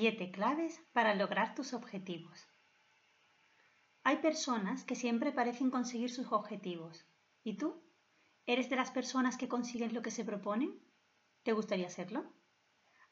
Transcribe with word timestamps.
Siete 0.00 0.30
claves 0.30 0.80
para 0.92 1.16
lograr 1.16 1.56
tus 1.56 1.74
objetivos. 1.74 2.46
Hay 4.04 4.18
personas 4.18 4.84
que 4.84 4.94
siempre 4.94 5.32
parecen 5.32 5.72
conseguir 5.72 6.08
sus 6.08 6.30
objetivos. 6.30 7.04
¿Y 7.42 7.56
tú? 7.56 7.82
¿Eres 8.46 8.70
de 8.70 8.76
las 8.76 8.92
personas 8.92 9.36
que 9.36 9.48
consiguen 9.48 9.92
lo 9.92 10.00
que 10.00 10.12
se 10.12 10.24
proponen? 10.24 10.80
¿Te 11.42 11.52
gustaría 11.52 11.90
serlo? 11.90 12.32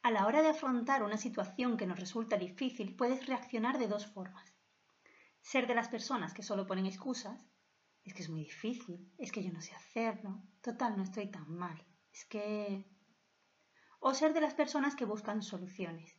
A 0.05 0.13
la 0.13 0.29
hora 0.29 0.43
de 0.43 0.51
afrontar 0.51 1.03
una 1.03 1.17
situación 1.17 1.77
que 1.77 1.89
nos 1.89 1.99
resulta 1.99 2.37
difícil, 2.37 2.95
puedes 2.95 3.27
reaccionar 3.27 3.79
de 3.79 3.89
dos 3.89 4.07
formas. 4.07 4.55
Ser 5.41 5.67
de 5.67 5.75
las 5.75 5.89
personas 5.89 6.35
que 6.35 6.45
solo 6.45 6.69
ponen 6.69 6.87
excusas, 6.87 7.45
es 8.05 8.15
que 8.15 8.23
es 8.23 8.29
muy 8.29 8.45
difícil, 8.45 9.13
es 9.19 9.33
que 9.33 9.43
yo 9.43 9.53
no 9.53 9.61
sé 9.61 9.75
hacerlo, 9.75 10.41
total, 10.61 10.97
no 10.97 11.03
estoy 11.03 11.33
tan 11.33 11.53
mal, 11.53 11.85
es 12.13 12.25
que... 12.27 12.85
O 13.99 14.15
ser 14.15 14.35
de 14.35 14.41
las 14.41 14.55
personas 14.55 14.95
que 14.95 15.05
buscan 15.05 15.43
soluciones. 15.43 16.16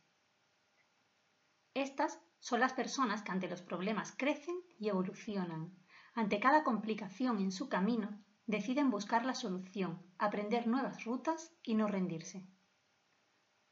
Estas 1.78 2.18
son 2.40 2.58
las 2.58 2.72
personas 2.72 3.22
que 3.22 3.30
ante 3.30 3.46
los 3.46 3.62
problemas 3.62 4.10
crecen 4.10 4.56
y 4.80 4.88
evolucionan. 4.88 5.78
Ante 6.12 6.40
cada 6.40 6.64
complicación 6.64 7.38
en 7.38 7.52
su 7.52 7.68
camino, 7.68 8.20
deciden 8.46 8.90
buscar 8.90 9.24
la 9.24 9.34
solución, 9.34 10.02
aprender 10.18 10.66
nuevas 10.66 11.04
rutas 11.04 11.54
y 11.62 11.76
no 11.76 11.86
rendirse. 11.86 12.44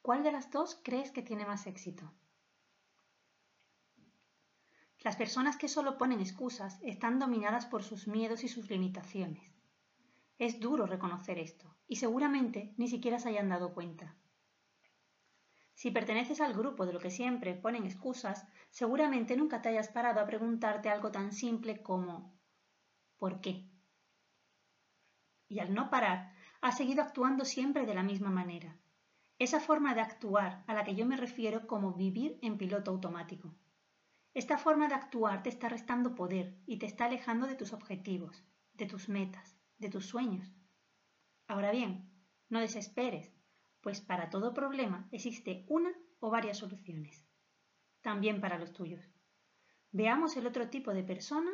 ¿Cuál 0.02 0.22
de 0.22 0.30
las 0.30 0.52
dos 0.52 0.80
crees 0.84 1.10
que 1.10 1.22
tiene 1.22 1.46
más 1.46 1.66
éxito? 1.66 2.14
Las 5.00 5.16
personas 5.16 5.56
que 5.56 5.66
solo 5.68 5.98
ponen 5.98 6.20
excusas 6.20 6.78
están 6.82 7.18
dominadas 7.18 7.66
por 7.66 7.82
sus 7.82 8.06
miedos 8.06 8.44
y 8.44 8.48
sus 8.48 8.70
limitaciones. 8.70 9.52
Es 10.38 10.60
duro 10.60 10.86
reconocer 10.86 11.40
esto, 11.40 11.74
y 11.88 11.96
seguramente 11.96 12.72
ni 12.76 12.86
siquiera 12.86 13.18
se 13.18 13.30
hayan 13.30 13.48
dado 13.48 13.74
cuenta. 13.74 14.14
Si 15.76 15.90
perteneces 15.90 16.40
al 16.40 16.54
grupo 16.54 16.86
de 16.86 16.94
lo 16.94 17.00
que 17.00 17.10
siempre 17.10 17.54
ponen 17.54 17.84
excusas, 17.84 18.48
seguramente 18.70 19.36
nunca 19.36 19.60
te 19.60 19.68
hayas 19.68 19.88
parado 19.88 20.20
a 20.20 20.26
preguntarte 20.26 20.88
algo 20.88 21.10
tan 21.10 21.32
simple 21.32 21.82
como 21.82 22.34
¿por 23.18 23.42
qué? 23.42 23.68
Y 25.48 25.58
al 25.58 25.74
no 25.74 25.90
parar, 25.90 26.32
has 26.62 26.78
seguido 26.78 27.02
actuando 27.02 27.44
siempre 27.44 27.84
de 27.84 27.94
la 27.94 28.02
misma 28.02 28.30
manera. 28.30 28.74
Esa 29.38 29.60
forma 29.60 29.94
de 29.94 30.00
actuar 30.00 30.64
a 30.66 30.72
la 30.72 30.82
que 30.82 30.94
yo 30.94 31.04
me 31.04 31.18
refiero 31.18 31.66
como 31.66 31.92
vivir 31.92 32.38
en 32.40 32.56
piloto 32.56 32.90
automático. 32.90 33.54
Esta 34.32 34.56
forma 34.56 34.88
de 34.88 34.94
actuar 34.94 35.42
te 35.42 35.50
está 35.50 35.68
restando 35.68 36.14
poder 36.14 36.56
y 36.64 36.78
te 36.78 36.86
está 36.86 37.04
alejando 37.04 37.46
de 37.46 37.54
tus 37.54 37.74
objetivos, 37.74 38.42
de 38.72 38.86
tus 38.86 39.10
metas, 39.10 39.58
de 39.76 39.90
tus 39.90 40.06
sueños. 40.06 40.50
Ahora 41.46 41.70
bien, 41.70 42.10
no 42.48 42.60
desesperes, 42.60 43.35
pues 43.86 44.00
para 44.00 44.30
todo 44.30 44.52
problema 44.52 45.06
existe 45.12 45.64
una 45.68 45.92
o 46.18 46.28
varias 46.28 46.58
soluciones. 46.58 47.24
También 48.00 48.40
para 48.40 48.58
los 48.58 48.72
tuyos. 48.72 49.08
Veamos 49.92 50.36
el 50.36 50.48
otro 50.48 50.68
tipo 50.70 50.92
de 50.92 51.04
persona 51.04 51.52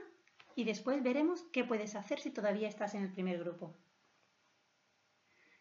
y 0.56 0.64
después 0.64 1.02
veremos 1.02 1.42
qué 1.52 1.62
puedes 1.62 1.94
hacer 1.94 2.20
si 2.20 2.30
todavía 2.30 2.68
estás 2.68 2.94
en 2.94 3.02
el 3.02 3.12
primer 3.12 3.38
grupo. 3.38 3.76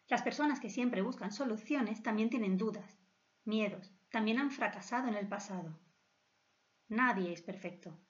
Las 0.08 0.22
personas 0.22 0.60
que 0.60 0.70
siempre 0.70 1.02
buscan 1.02 1.30
soluciones 1.30 2.02
también 2.02 2.30
tienen 2.30 2.56
dudas, 2.56 2.98
miedos, 3.44 3.92
también 4.10 4.38
han 4.38 4.50
fracasado 4.50 5.08
en 5.08 5.14
el 5.16 5.28
pasado. 5.28 5.78
Nadie 6.88 7.34
es 7.34 7.42
perfecto. 7.42 8.00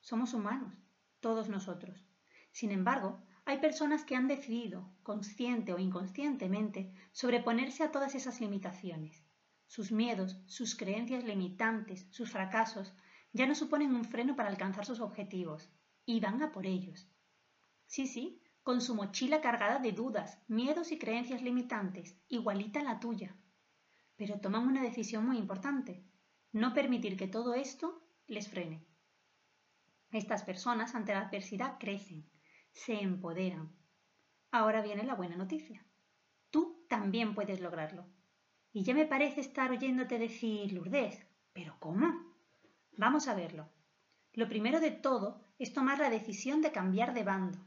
Somos 0.00 0.32
humanos, 0.32 0.82
todos 1.20 1.50
nosotros. 1.50 2.08
Sin 2.50 2.70
embargo, 2.70 3.22
hay 3.48 3.58
personas 3.58 4.04
que 4.04 4.16
han 4.16 4.26
decidido, 4.26 4.90
consciente 5.04 5.72
o 5.72 5.78
inconscientemente, 5.78 6.92
sobreponerse 7.12 7.84
a 7.84 7.92
todas 7.92 8.16
esas 8.16 8.40
limitaciones. 8.40 9.24
Sus 9.68 9.92
miedos, 9.92 10.36
sus 10.46 10.74
creencias 10.74 11.22
limitantes, 11.22 12.08
sus 12.10 12.32
fracasos, 12.32 12.92
ya 13.32 13.46
no 13.46 13.54
suponen 13.54 13.94
un 13.94 14.04
freno 14.04 14.34
para 14.34 14.48
alcanzar 14.48 14.84
sus 14.84 14.98
objetivos, 14.98 15.70
y 16.04 16.18
van 16.18 16.42
a 16.42 16.50
por 16.50 16.66
ellos. 16.66 17.08
Sí, 17.86 18.08
sí, 18.08 18.42
con 18.64 18.80
su 18.80 18.96
mochila 18.96 19.40
cargada 19.40 19.78
de 19.78 19.92
dudas, 19.92 20.42
miedos 20.48 20.90
y 20.90 20.98
creencias 20.98 21.40
limitantes, 21.40 22.18
igualita 22.26 22.80
a 22.80 22.84
la 22.84 22.98
tuya. 22.98 23.36
Pero 24.16 24.40
toman 24.40 24.66
una 24.66 24.82
decisión 24.82 25.24
muy 25.24 25.38
importante, 25.38 26.04
no 26.50 26.74
permitir 26.74 27.16
que 27.16 27.28
todo 27.28 27.54
esto 27.54 28.02
les 28.26 28.48
frene. 28.48 28.84
Estas 30.10 30.42
personas 30.42 30.96
ante 30.96 31.12
la 31.12 31.20
adversidad 31.20 31.78
crecen, 31.78 32.28
se 32.76 33.00
empoderan. 33.00 33.74
Ahora 34.50 34.82
viene 34.82 35.02
la 35.02 35.14
buena 35.14 35.34
noticia. 35.34 35.84
Tú 36.50 36.84
también 36.88 37.34
puedes 37.34 37.60
lograrlo. 37.60 38.06
Y 38.70 38.84
ya 38.84 38.94
me 38.94 39.06
parece 39.06 39.40
estar 39.40 39.70
oyéndote 39.70 40.18
decir, 40.18 40.72
Lourdes, 40.72 41.26
¿pero 41.54 41.74
cómo? 41.80 42.14
Vamos 42.98 43.28
a 43.28 43.34
verlo. 43.34 43.70
Lo 44.34 44.46
primero 44.46 44.78
de 44.78 44.90
todo 44.90 45.40
es 45.58 45.72
tomar 45.72 45.98
la 45.98 46.10
decisión 46.10 46.60
de 46.60 46.70
cambiar 46.70 47.14
de 47.14 47.24
bando. 47.24 47.58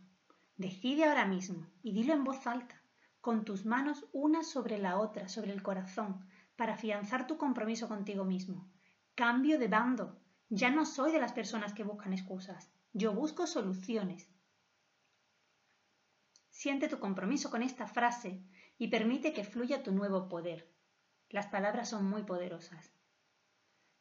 Decide 0.56 1.06
ahora 1.06 1.26
mismo 1.26 1.66
y 1.82 1.92
dilo 1.92 2.14
en 2.14 2.24
voz 2.24 2.46
alta, 2.46 2.80
con 3.20 3.46
tus 3.46 3.66
manos 3.66 4.06
una 4.14 4.44
sobre 4.44 4.78
la 4.78 5.00
otra, 5.00 5.28
sobre 5.28 5.52
el 5.52 5.64
corazón, 5.64 6.24
para 6.56 6.76
afianzar 6.76 7.26
tu 7.26 7.38
compromiso 7.38 7.88
contigo 7.88 8.26
mismo. 8.26 8.72
Cambio 9.16 9.58
de 9.58 9.68
bando. 9.68 10.22
Ya 10.50 10.70
no 10.70 10.86
soy 10.86 11.12
de 11.12 11.20
las 11.20 11.34
personas 11.34 11.74
que 11.74 11.84
buscan 11.84 12.14
excusas. 12.14 12.72
Yo 12.94 13.14
busco 13.14 13.48
soluciones. 13.48 14.30
Siente 16.60 16.90
tu 16.90 17.00
compromiso 17.00 17.50
con 17.50 17.64
esta 17.64 17.88
frase 17.88 18.44
y 18.78 18.90
permite 18.90 19.32
que 19.32 19.46
fluya 19.46 19.82
tu 19.82 19.94
nuevo 19.94 20.28
poder. 20.28 20.70
Las 21.30 21.48
palabras 21.48 21.88
son 21.88 22.04
muy 22.10 22.24
poderosas. 22.24 22.92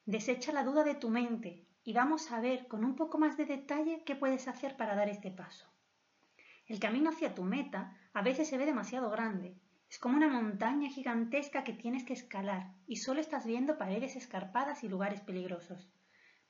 Desecha 0.06 0.50
la 0.50 0.64
duda 0.64 0.82
de 0.82 0.96
tu 0.96 1.08
mente 1.08 1.68
y 1.84 1.92
vamos 1.92 2.32
a 2.32 2.40
ver 2.40 2.66
con 2.66 2.84
un 2.84 2.96
poco 2.96 3.16
más 3.16 3.36
de 3.36 3.46
detalle 3.46 4.02
qué 4.04 4.16
puedes 4.16 4.48
hacer 4.48 4.76
para 4.76 4.96
dar 4.96 5.08
este 5.08 5.30
paso. 5.30 5.68
El 6.66 6.80
camino 6.80 7.10
hacia 7.10 7.32
tu 7.32 7.44
meta 7.44 7.96
a 8.12 8.22
veces 8.22 8.48
se 8.48 8.58
ve 8.58 8.66
demasiado 8.66 9.08
grande. 9.08 9.54
Es 9.88 10.00
como 10.00 10.16
una 10.16 10.26
montaña 10.26 10.90
gigantesca 10.90 11.62
que 11.62 11.74
tienes 11.74 12.02
que 12.02 12.14
escalar 12.14 12.72
y 12.88 12.96
solo 12.96 13.20
estás 13.20 13.46
viendo 13.46 13.78
paredes 13.78 14.16
escarpadas 14.16 14.82
y 14.82 14.88
lugares 14.88 15.20
peligrosos. 15.20 15.88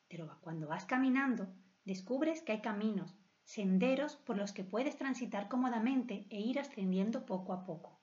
Pero 0.09 0.39
cuando 0.41 0.69
vas 0.69 0.87
caminando, 0.87 1.53
descubres 1.85 2.41
que 2.41 2.53
hay 2.53 2.63
caminos, 2.63 3.15
senderos 3.49 4.17
por 4.17 4.37
los 4.37 4.53
que 4.53 4.63
puedes 4.63 4.99
transitar 4.99 5.49
cómodamente 5.49 6.27
e 6.29 6.39
ir 6.39 6.59
ascendiendo 6.59 7.25
poco 7.25 7.55
a 7.55 7.65
poco. 7.65 7.99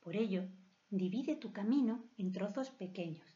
Por 0.00 0.16
ello, 0.16 0.42
divide 0.90 1.34
tu 1.34 1.50
camino 1.50 2.04
en 2.18 2.30
trozos 2.30 2.68
pequeños. 2.68 3.26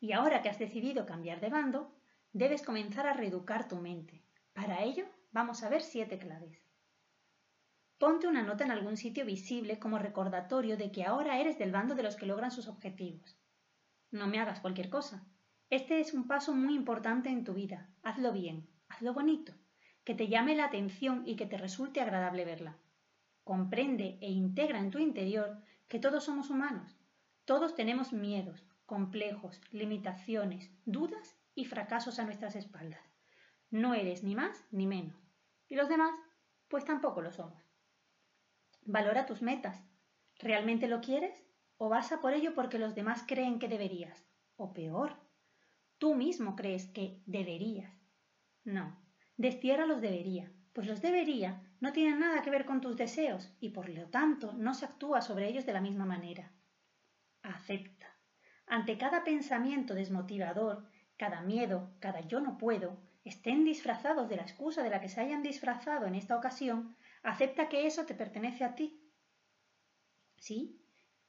Y 0.00 0.12
ahora 0.12 0.40
que 0.40 0.48
has 0.48 0.58
decidido 0.58 1.04
cambiar 1.04 1.40
de 1.40 1.50
bando, 1.50 1.94
debes 2.32 2.62
comenzar 2.62 3.06
a 3.06 3.12
reeducar 3.12 3.68
tu 3.68 3.76
mente. 3.76 4.24
Para 4.54 4.84
ello, 4.84 5.04
vamos 5.32 5.62
a 5.62 5.68
ver 5.68 5.82
siete 5.82 6.18
claves. 6.18 6.66
Ponte 7.98 8.26
una 8.26 8.42
nota 8.42 8.64
en 8.64 8.70
algún 8.70 8.96
sitio 8.96 9.26
visible 9.26 9.78
como 9.78 9.98
recordatorio 9.98 10.78
de 10.78 10.90
que 10.90 11.04
ahora 11.04 11.40
eres 11.40 11.58
del 11.58 11.72
bando 11.72 11.94
de 11.94 12.04
los 12.04 12.16
que 12.16 12.24
logran 12.24 12.52
sus 12.52 12.68
objetivos. 12.68 13.38
No 14.10 14.28
me 14.28 14.40
hagas 14.40 14.60
cualquier 14.60 14.88
cosa. 14.88 15.26
Este 15.68 16.00
es 16.00 16.14
un 16.14 16.26
paso 16.26 16.54
muy 16.54 16.74
importante 16.74 17.28
en 17.28 17.44
tu 17.44 17.52
vida. 17.52 17.90
Hazlo 18.02 18.32
bien 18.32 18.66
hazlo 18.88 19.12
bonito, 19.14 19.52
que 20.04 20.14
te 20.14 20.28
llame 20.28 20.54
la 20.54 20.66
atención 20.66 21.22
y 21.26 21.36
que 21.36 21.46
te 21.46 21.58
resulte 21.58 22.00
agradable 22.00 22.44
verla. 22.44 22.76
Comprende 23.44 24.18
e 24.20 24.30
integra 24.30 24.78
en 24.78 24.90
tu 24.90 24.98
interior 24.98 25.62
que 25.88 25.98
todos 25.98 26.24
somos 26.24 26.50
humanos, 26.50 26.96
todos 27.44 27.74
tenemos 27.74 28.12
miedos, 28.12 28.64
complejos, 28.84 29.60
limitaciones, 29.70 30.70
dudas 30.84 31.38
y 31.54 31.64
fracasos 31.64 32.18
a 32.18 32.24
nuestras 32.24 32.56
espaldas. 32.56 33.02
No 33.70 33.94
eres 33.94 34.22
ni 34.22 34.34
más 34.34 34.64
ni 34.70 34.86
menos. 34.86 35.16
Y 35.66 35.74
los 35.74 35.88
demás, 35.88 36.14
pues 36.68 36.84
tampoco 36.84 37.20
lo 37.20 37.32
somos. 37.32 37.62
Valora 38.82 39.26
tus 39.26 39.42
metas. 39.42 39.82
¿Realmente 40.38 40.88
lo 40.88 41.00
quieres? 41.00 41.44
¿O 41.76 41.88
vas 41.88 42.12
a 42.12 42.20
por 42.20 42.32
ello 42.32 42.54
porque 42.54 42.78
los 42.78 42.94
demás 42.94 43.24
creen 43.26 43.58
que 43.58 43.68
deberías? 43.68 44.26
O 44.56 44.72
peor, 44.72 45.16
tú 45.98 46.14
mismo 46.14 46.56
crees 46.56 46.86
que 46.86 47.22
deberías. 47.26 47.97
No, 48.68 48.94
destierra 49.38 49.86
los 49.86 50.02
debería, 50.02 50.52
pues 50.74 50.86
los 50.86 51.00
debería 51.00 51.62
no 51.80 51.94
tienen 51.94 52.20
nada 52.20 52.42
que 52.42 52.50
ver 52.50 52.66
con 52.66 52.82
tus 52.82 52.98
deseos 52.98 53.50
y 53.60 53.70
por 53.70 53.88
lo 53.88 54.08
tanto 54.10 54.52
no 54.52 54.74
se 54.74 54.84
actúa 54.84 55.22
sobre 55.22 55.48
ellos 55.48 55.64
de 55.64 55.72
la 55.72 55.80
misma 55.80 56.04
manera. 56.04 56.52
acepta. 57.42 58.14
Ante 58.66 58.98
cada 58.98 59.24
pensamiento 59.24 59.94
desmotivador, 59.94 60.86
cada 61.16 61.40
miedo, 61.40 61.96
cada 61.98 62.20
yo 62.20 62.40
no 62.40 62.58
puedo, 62.58 63.00
estén 63.24 63.64
disfrazados 63.64 64.28
de 64.28 64.36
la 64.36 64.42
excusa 64.42 64.82
de 64.82 64.90
la 64.90 65.00
que 65.00 65.08
se 65.08 65.22
hayan 65.22 65.42
disfrazado 65.42 66.06
en 66.06 66.14
esta 66.14 66.36
ocasión, 66.36 66.94
acepta 67.22 67.70
que 67.70 67.86
eso 67.86 68.04
te 68.04 68.14
pertenece 68.14 68.64
a 68.64 68.74
ti. 68.74 69.00
¿Sí? 70.36 70.78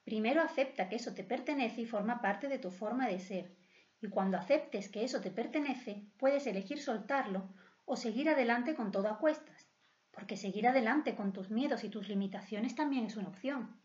Primero 0.04 0.42
acepta 0.42 0.90
que 0.90 0.98
eso 0.98 1.14
te 1.14 1.24
pertenece 1.24 1.80
y 1.80 1.86
forma 1.86 2.20
parte 2.20 2.50
de 2.50 2.60
tu 2.60 2.70
forma 2.70 3.08
de 3.08 3.20
ser. 3.22 3.59
Y 4.02 4.10
cuando 4.10 4.38
aceptes 4.38 4.90
que 4.90 5.04
eso 5.04 5.20
te 5.22 5.32
pertenece, 5.32 6.06
puedes 6.18 6.48
elegir 6.48 6.82
soltarlo 6.82 7.50
o 7.86 7.96
seguir 7.96 8.30
adelante 8.30 8.76
con 8.76 8.92
todo 8.92 9.10
a 9.10 9.20
cuestas. 9.20 9.68
Porque 10.12 10.38
seguir 10.38 10.68
adelante 10.68 11.16
con 11.16 11.34
tus 11.34 11.50
miedos 11.50 11.84
y 11.84 11.90
tus 11.90 12.08
limitaciones 12.08 12.76
también 12.76 13.06
es 13.06 13.18
una 13.18 13.30
opción. 13.30 13.80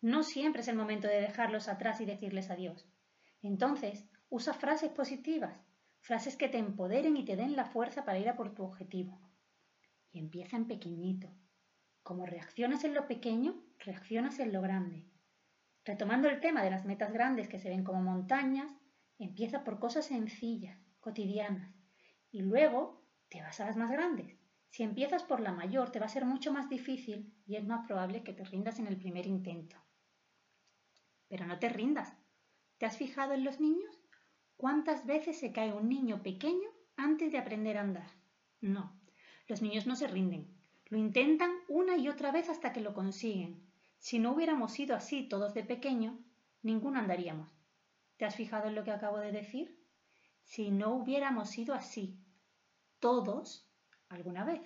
No 0.00 0.22
siempre 0.22 0.62
es 0.62 0.68
el 0.68 0.76
momento 0.76 1.06
de 1.06 1.20
dejarlos 1.20 1.68
atrás 1.68 2.00
y 2.00 2.04
decirles 2.04 2.50
adiós. 2.50 2.88
Entonces, 3.42 4.04
usa 4.30 4.54
frases 4.54 4.90
positivas, 4.90 5.60
frases 6.00 6.36
que 6.36 6.48
te 6.48 6.58
empoderen 6.58 7.16
y 7.16 7.24
te 7.24 7.36
den 7.36 7.54
la 7.54 7.66
fuerza 7.66 8.04
para 8.04 8.18
ir 8.18 8.28
a 8.28 8.36
por 8.36 8.54
tu 8.54 8.64
objetivo. 8.64 9.20
Y 10.10 10.18
empieza 10.18 10.56
en 10.56 10.66
pequeñito. 10.66 11.28
Como 12.02 12.26
reaccionas 12.26 12.84
en 12.84 12.94
lo 12.94 13.06
pequeño, 13.06 13.62
reaccionas 13.78 14.38
en 14.40 14.52
lo 14.52 14.60
grande. 14.60 15.04
Retomando 15.84 16.28
el 16.28 16.40
tema 16.40 16.62
de 16.62 16.70
las 16.70 16.84
metas 16.84 17.12
grandes 17.12 17.48
que 17.48 17.58
se 17.58 17.68
ven 17.68 17.84
como 17.84 18.02
montañas, 18.02 18.72
empieza 19.18 19.64
por 19.64 19.78
cosas 19.78 20.06
sencillas, 20.06 20.78
cotidianas, 21.00 21.74
y 22.30 22.42
luego 22.42 23.04
te 23.28 23.42
vas 23.42 23.60
a 23.60 23.66
las 23.66 23.76
más 23.76 23.90
grandes. 23.90 24.36
Si 24.68 24.82
empiezas 24.82 25.22
por 25.22 25.40
la 25.40 25.52
mayor, 25.52 25.90
te 25.90 25.98
va 25.98 26.06
a 26.06 26.08
ser 26.08 26.24
mucho 26.24 26.52
más 26.52 26.68
difícil 26.68 27.34
y 27.46 27.56
es 27.56 27.64
más 27.66 27.86
probable 27.86 28.22
que 28.22 28.32
te 28.32 28.44
rindas 28.44 28.78
en 28.78 28.86
el 28.86 28.96
primer 28.96 29.26
intento. 29.26 29.76
Pero 31.28 31.46
no 31.46 31.58
te 31.58 31.68
rindas. 31.68 32.14
¿Te 32.78 32.86
has 32.86 32.96
fijado 32.96 33.34
en 33.34 33.44
los 33.44 33.60
niños? 33.60 34.00
¿Cuántas 34.56 35.06
veces 35.06 35.38
se 35.38 35.52
cae 35.52 35.72
un 35.72 35.88
niño 35.88 36.22
pequeño 36.22 36.68
antes 36.96 37.32
de 37.32 37.38
aprender 37.38 37.76
a 37.76 37.82
andar? 37.82 38.10
No, 38.60 38.98
los 39.46 39.60
niños 39.60 39.86
no 39.86 39.96
se 39.96 40.06
rinden. 40.06 40.56
Lo 40.86 40.98
intentan 40.98 41.50
una 41.68 41.96
y 41.96 42.08
otra 42.08 42.32
vez 42.32 42.48
hasta 42.48 42.72
que 42.72 42.80
lo 42.80 42.94
consiguen. 42.94 43.66
Si 43.98 44.18
no 44.18 44.32
hubiéramos 44.32 44.72
sido 44.72 44.96
así 44.96 45.28
todos 45.28 45.54
de 45.54 45.64
pequeño, 45.64 46.18
ninguno 46.62 46.98
andaríamos. 46.98 47.48
¿Te 48.22 48.26
has 48.26 48.36
fijado 48.36 48.68
en 48.68 48.76
lo 48.76 48.84
que 48.84 48.92
acabo 48.92 49.18
de 49.18 49.32
decir? 49.32 49.84
Si 50.44 50.70
no 50.70 50.94
hubiéramos 50.94 51.50
sido 51.50 51.74
así, 51.74 52.20
todos, 53.00 53.68
alguna 54.08 54.44
vez. 54.44 54.62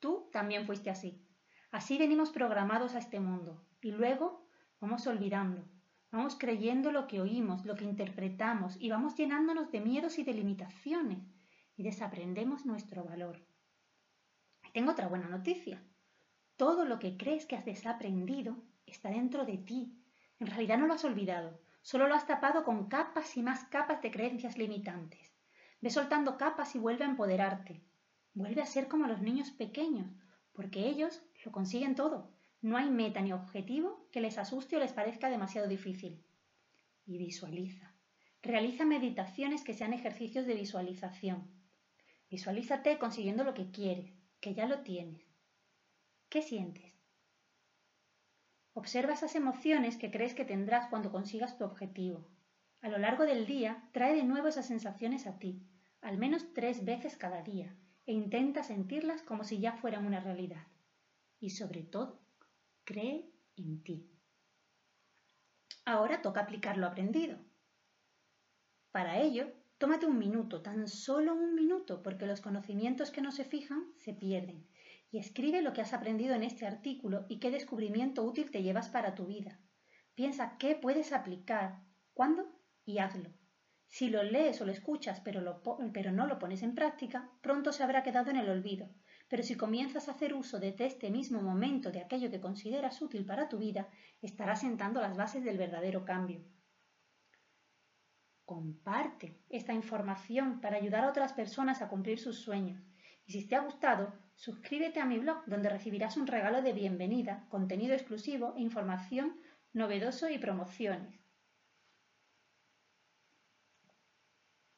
Tú 0.00 0.28
también 0.30 0.66
fuiste 0.66 0.90
así. 0.90 1.26
Así 1.70 1.96
venimos 1.96 2.28
programados 2.28 2.94
a 2.94 2.98
este 2.98 3.20
mundo. 3.20 3.64
Y 3.80 3.92
luego 3.92 4.46
Vamos 4.80 5.06
olvidando, 5.06 5.64
vamos 6.10 6.36
creyendo 6.36 6.92
lo 6.92 7.06
que 7.06 7.22
oímos, 7.22 7.64
lo 7.64 7.74
que 7.74 7.86
interpretamos 7.86 8.76
y 8.78 8.90
vamos 8.90 9.16
llenándonos 9.16 9.72
de 9.72 9.80
miedos 9.80 10.18
y 10.18 10.22
de 10.22 10.34
limitaciones 10.34 11.32
y 11.74 11.84
desaprendemos 11.84 12.66
nuestro 12.66 13.02
valor. 13.02 13.46
tengo 14.74 14.92
otra 14.92 15.08
buena 15.08 15.30
noticia. 15.30 15.82
Todo 16.58 16.84
lo 16.84 16.98
que 16.98 17.16
crees 17.16 17.46
que 17.46 17.56
has 17.56 17.64
desaprendido 17.64 18.62
está 18.84 19.08
dentro 19.08 19.46
de 19.46 19.56
ti. 19.56 19.98
En 20.38 20.48
realidad 20.48 20.76
no 20.76 20.86
lo 20.86 20.92
has 20.92 21.04
olvidado, 21.06 21.58
solo 21.82 22.08
lo 22.08 22.14
has 22.14 22.26
tapado 22.26 22.64
con 22.64 22.88
capas 22.88 23.36
y 23.36 23.42
más 23.42 23.64
capas 23.64 24.00
de 24.00 24.10
creencias 24.10 24.56
limitantes. 24.56 25.34
Ve 25.80 25.90
soltando 25.90 26.38
capas 26.38 26.74
y 26.74 26.78
vuelve 26.78 27.04
a 27.04 27.08
empoderarte. 27.08 27.82
Vuelve 28.34 28.62
a 28.62 28.66
ser 28.66 28.88
como 28.88 29.06
los 29.06 29.20
niños 29.20 29.50
pequeños, 29.50 30.10
porque 30.52 30.88
ellos 30.88 31.22
lo 31.44 31.52
consiguen 31.52 31.94
todo 31.94 32.32
no 32.62 32.76
hay 32.76 32.88
meta 32.90 33.20
ni 33.20 33.32
objetivo 33.32 34.06
que 34.12 34.20
les 34.20 34.38
asuste 34.38 34.76
o 34.76 34.78
les 34.78 34.92
parezca 34.92 35.28
demasiado 35.28 35.66
difícil. 35.66 36.24
Y 37.04 37.18
visualiza. 37.18 37.92
Realiza 38.40 38.84
meditaciones 38.84 39.64
que 39.64 39.74
sean 39.74 39.92
ejercicios 39.92 40.46
de 40.46 40.54
visualización. 40.54 41.50
Visualízate 42.30 42.98
consiguiendo 42.98 43.42
lo 43.42 43.52
que 43.52 43.72
quieres, 43.72 44.12
que 44.40 44.54
ya 44.54 44.66
lo 44.66 44.82
tienes. 44.82 45.26
¿Qué 46.28 46.40
sientes? 46.40 46.91
Observa 48.74 49.12
esas 49.12 49.34
emociones 49.34 49.96
que 49.96 50.10
crees 50.10 50.34
que 50.34 50.44
tendrás 50.44 50.88
cuando 50.88 51.12
consigas 51.12 51.58
tu 51.58 51.64
objetivo. 51.64 52.28
A 52.80 52.88
lo 52.88 52.98
largo 52.98 53.24
del 53.24 53.46
día, 53.46 53.88
trae 53.92 54.14
de 54.14 54.24
nuevo 54.24 54.48
esas 54.48 54.66
sensaciones 54.66 55.26
a 55.26 55.38
ti, 55.38 55.62
al 56.00 56.18
menos 56.18 56.52
tres 56.54 56.84
veces 56.84 57.16
cada 57.16 57.42
día, 57.42 57.76
e 58.06 58.12
intenta 58.12 58.62
sentirlas 58.62 59.22
como 59.22 59.44
si 59.44 59.60
ya 59.60 59.72
fueran 59.72 60.06
una 60.06 60.20
realidad. 60.20 60.66
Y 61.38 61.50
sobre 61.50 61.82
todo, 61.82 62.22
Cree 62.84 63.30
en 63.56 63.82
ti. 63.84 64.10
Ahora 65.84 66.20
toca 66.20 66.40
aplicar 66.40 66.76
lo 66.76 66.86
aprendido. 66.86 67.38
Para 68.90 69.20
ello, 69.20 69.52
tómate 69.78 70.06
un 70.06 70.18
minuto, 70.18 70.62
tan 70.62 70.88
solo 70.88 71.32
un 71.32 71.54
minuto, 71.54 72.02
porque 72.02 72.26
los 72.26 72.40
conocimientos 72.40 73.12
que 73.12 73.20
no 73.20 73.30
se 73.30 73.44
fijan 73.44 73.92
se 73.96 74.14
pierden, 74.14 74.66
y 75.12 75.18
escribe 75.18 75.62
lo 75.62 75.72
que 75.72 75.82
has 75.82 75.92
aprendido 75.92 76.34
en 76.34 76.42
este 76.42 76.66
artículo 76.66 77.26
y 77.28 77.38
qué 77.38 77.52
descubrimiento 77.52 78.24
útil 78.24 78.50
te 78.50 78.64
llevas 78.64 78.88
para 78.88 79.14
tu 79.14 79.26
vida. 79.26 79.60
Piensa 80.16 80.56
qué 80.58 80.74
puedes 80.74 81.12
aplicar, 81.12 81.84
cuándo 82.12 82.58
y 82.84 82.98
hazlo. 82.98 83.30
Si 83.86 84.10
lo 84.10 84.24
lees 84.24 84.60
o 84.60 84.66
lo 84.66 84.72
escuchas 84.72 85.20
pero, 85.20 85.62
pero 85.92 86.10
no 86.10 86.26
lo 86.26 86.40
pones 86.40 86.64
en 86.64 86.74
práctica, 86.74 87.30
pronto 87.42 87.70
se 87.70 87.84
habrá 87.84 88.02
quedado 88.02 88.30
en 88.30 88.36
el 88.38 88.50
olvido 88.50 88.88
pero 89.32 89.44
si 89.44 89.56
comienzas 89.56 90.08
a 90.08 90.12
hacer 90.12 90.34
uso 90.34 90.60
desde 90.60 90.84
este 90.84 91.10
mismo 91.10 91.40
momento 91.40 91.90
de 91.90 92.02
aquello 92.02 92.30
que 92.30 92.38
consideras 92.38 93.00
útil 93.00 93.24
para 93.24 93.48
tu 93.48 93.56
vida, 93.56 93.88
estarás 94.20 94.60
sentando 94.60 95.00
las 95.00 95.16
bases 95.16 95.42
del 95.42 95.56
verdadero 95.56 96.04
cambio. 96.04 96.44
Comparte 98.44 99.40
esta 99.48 99.72
información 99.72 100.60
para 100.60 100.76
ayudar 100.76 101.04
a 101.04 101.08
otras 101.08 101.32
personas 101.32 101.80
a 101.80 101.88
cumplir 101.88 102.18
sus 102.18 102.42
sueños. 102.42 102.84
Y 103.24 103.32
si 103.32 103.48
te 103.48 103.56
ha 103.56 103.60
gustado, 103.60 104.12
suscríbete 104.36 105.00
a 105.00 105.04
mi 105.04 105.18
blog 105.18 105.44
donde 105.46 105.68
recibirás 105.68 106.16
un 106.16 106.26
regalo 106.26 106.62
de 106.62 106.72
bienvenida, 106.72 107.46
contenido 107.48 107.94
exclusivo 107.94 108.54
e 108.56 108.60
información 108.60 109.40
novedoso 109.72 110.28
y 110.28 110.38
promociones. 110.38 111.22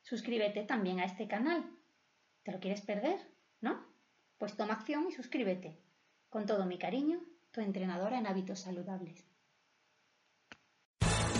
Suscríbete 0.02 0.64
también 0.64 1.00
a 1.00 1.04
este 1.04 1.26
canal. 1.26 1.64
¿Te 2.42 2.52
lo 2.52 2.60
quieres 2.60 2.82
perder? 2.82 3.18
¿No? 3.60 3.84
Pues 4.38 4.56
toma 4.56 4.74
acción 4.74 5.06
y 5.08 5.12
suscríbete. 5.12 5.80
Con 6.28 6.46
todo 6.46 6.66
mi 6.66 6.78
cariño, 6.78 7.20
tu 7.50 7.60
entrenadora 7.60 8.18
en 8.18 8.26
hábitos 8.26 8.60
saludables. 8.60 9.33